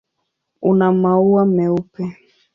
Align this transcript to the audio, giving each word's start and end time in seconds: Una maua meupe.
Una 0.69 0.87
maua 1.03 1.43
meupe. 1.53 2.03